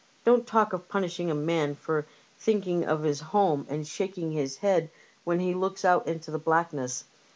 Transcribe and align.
Don't 0.25 0.47
talk 0.47 0.73
of 0.73 0.89
punishing 0.89 1.29
a 1.29 1.35
man 1.35 1.75
for 1.75 2.07
thinking 2.35 2.83
of 2.85 3.03
his 3.03 3.21
home 3.21 3.67
and 3.69 3.85
shaking 3.85 4.31
his 4.31 4.57
head 4.57 4.89
when 5.25 5.39
he 5.39 5.53
looks 5.53 5.85
out 5.85 6.07
into 6.07 6.31
the 6.31 6.39
blackness. 6.39 7.03